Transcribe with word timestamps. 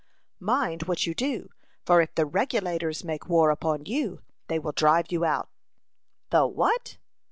"Mind 0.39 0.81
what 0.87 1.05
you 1.05 1.13
do, 1.13 1.51
for 1.85 2.01
if 2.01 2.15
the 2.15 2.25
'Regulators' 2.25 3.03
make 3.03 3.29
war 3.29 3.51
upon 3.51 3.85
you, 3.85 4.23
they 4.47 4.57
will 4.57 4.71
drive 4.71 5.11
you 5.11 5.23
out." 5.23 5.47
"The 6.31 6.47
what?" 6.47 6.97